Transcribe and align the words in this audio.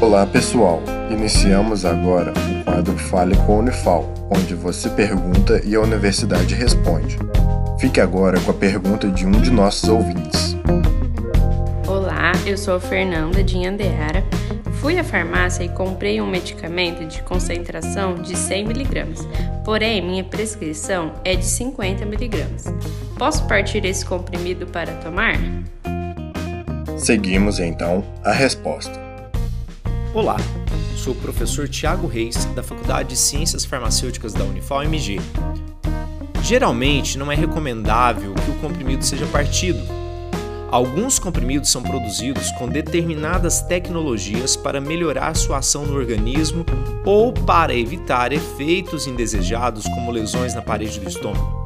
Olá 0.00 0.24
pessoal, 0.24 0.82
iniciamos 1.10 1.84
agora 1.84 2.32
o 2.32 2.64
quadro 2.64 2.96
Fale 2.96 3.36
com 3.44 3.56
a 3.56 3.58
Unifal, 3.58 4.14
onde 4.30 4.54
você 4.54 4.88
pergunta 4.88 5.60
e 5.62 5.74
a 5.74 5.80
universidade 5.80 6.54
responde. 6.54 7.18
Fique 7.78 8.00
agora 8.00 8.40
com 8.40 8.50
a 8.50 8.54
pergunta 8.54 9.08
de 9.10 9.26
um 9.26 9.30
de 9.30 9.50
nossos 9.50 9.90
ouvintes. 9.90 10.56
Olá, 11.86 12.32
eu 12.46 12.56
sou 12.56 12.76
a 12.76 12.80
Fernanda 12.80 13.44
de 13.44 13.62
Andeara. 13.66 14.24
Fui 14.80 14.98
à 14.98 15.04
farmácia 15.04 15.64
e 15.64 15.68
comprei 15.68 16.18
um 16.18 16.26
medicamento 16.26 17.04
de 17.06 17.22
concentração 17.22 18.14
de 18.14 18.32
100mg, 18.32 19.62
porém 19.66 20.00
minha 20.00 20.24
prescrição 20.24 21.12
é 21.26 21.36
de 21.36 21.44
50mg. 21.44 22.72
Posso 23.18 23.46
partir 23.46 23.84
esse 23.84 24.06
comprimido 24.06 24.66
para 24.66 24.94
tomar? 24.94 25.34
Seguimos 26.96 27.58
então 27.58 28.02
a 28.24 28.32
resposta. 28.32 29.09
Olá, 30.12 30.36
sou 30.96 31.12
o 31.12 31.16
professor 31.16 31.68
Tiago 31.68 32.08
Reis, 32.08 32.44
da 32.46 32.64
Faculdade 32.64 33.10
de 33.10 33.16
Ciências 33.16 33.64
Farmacêuticas 33.64 34.32
da 34.32 34.42
Unifal-MG. 34.42 35.20
Geralmente 36.42 37.16
não 37.16 37.30
é 37.30 37.36
recomendável 37.36 38.34
que 38.34 38.50
o 38.50 38.54
comprimido 38.54 39.04
seja 39.04 39.24
partido. 39.26 39.78
Alguns 40.68 41.20
comprimidos 41.20 41.70
são 41.70 41.80
produzidos 41.80 42.50
com 42.52 42.68
determinadas 42.68 43.62
tecnologias 43.62 44.56
para 44.56 44.80
melhorar 44.80 45.36
sua 45.36 45.58
ação 45.58 45.86
no 45.86 45.94
organismo 45.94 46.66
ou 47.04 47.32
para 47.32 47.72
evitar 47.72 48.32
efeitos 48.32 49.06
indesejados 49.06 49.84
como 49.84 50.10
lesões 50.10 50.56
na 50.56 50.60
parede 50.62 50.98
do 50.98 51.08
estômago. 51.08 51.60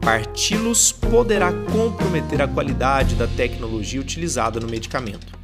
Parti-los 0.00 0.90
poderá 0.90 1.52
comprometer 1.52 2.42
a 2.42 2.48
qualidade 2.48 3.14
da 3.14 3.28
tecnologia 3.28 4.00
utilizada 4.00 4.58
no 4.58 4.66
medicamento. 4.66 5.37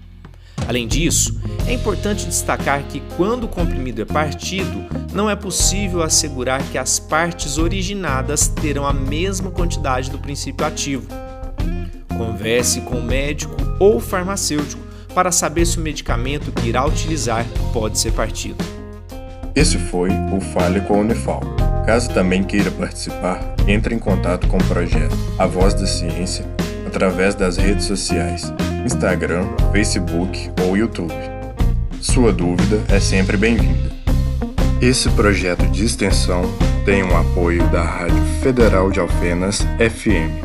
Além 0.67 0.87
disso, 0.89 1.41
é 1.67 1.73
importante 1.73 2.27
destacar 2.27 2.83
que 2.85 3.03
quando 3.17 3.45
o 3.45 3.49
comprimido 3.49 4.03
é 4.03 4.05
partido, 4.05 4.85
não 5.13 5.29
é 5.29 5.37
possível 5.37 6.03
assegurar 6.03 6.63
que 6.71 6.79
as 6.79 6.99
partes 6.99 7.59
originadas 7.59 8.49
terão 8.49 8.87
a 8.87 8.93
mesma 8.93 9.51
quantidade 9.51 10.11
do 10.11 10.19
princípio 10.19 10.67
ativo. 10.67 11.07
Converse 12.17 12.81
com 12.83 12.97
o 12.97 13.03
médico 13.03 13.55
ou 13.79 14.01
farmacêutico 14.01 14.83
para 15.15 15.31
saber 15.31 15.67
se 15.67 15.79
o 15.79 15.81
medicamento 15.81 16.51
que 16.53 16.69
irá 16.69 16.85
utilizar 16.85 17.47
pode 17.73 17.99
ser 17.99 18.13
partido. 18.13 18.65
Esse 19.55 19.79
foi 19.79 20.11
o 20.33 20.41
Fale 20.41 20.81
com 20.81 20.95
a 20.95 20.99
Unifal. 20.99 21.41
Caso 21.87 22.11
também 22.11 22.43
queira 22.43 22.71
participar, 22.73 23.55
entre 23.69 23.95
em 23.95 23.99
contato 23.99 24.49
com 24.49 24.57
o 24.57 24.65
projeto 24.65 25.15
A 25.39 25.47
Voz 25.47 25.75
da 25.75 25.87
Ciência 25.87 26.45
através 26.87 27.35
das 27.35 27.57
redes 27.57 27.87
sociais, 27.87 28.53
Instagram, 28.85 29.47
Facebook 29.73 30.51
ou 30.63 30.77
YouTube. 30.77 31.15
Sua 32.01 32.33
dúvida 32.33 32.83
é 32.89 33.01
sempre 33.01 33.37
bem-vinda. 33.37 33.91
Esse 34.81 35.09
projeto 35.11 35.67
de 35.69 35.85
extensão 35.85 36.43
tem 36.85 37.03
o 37.03 37.17
apoio 37.17 37.67
da 37.71 37.83
Rádio 37.83 38.23
Federal 38.43 38.91
de 38.91 39.01
Alfenas 39.01 39.61
FM 39.79 40.44